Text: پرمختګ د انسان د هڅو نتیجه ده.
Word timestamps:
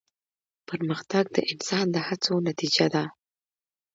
پرمختګ 0.67 1.23
د 1.35 1.37
انسان 1.51 1.85
د 1.91 1.97
هڅو 2.07 2.33
نتیجه 2.47 2.85
ده. 2.93 3.03